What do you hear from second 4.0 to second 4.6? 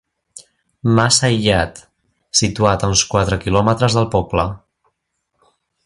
poble.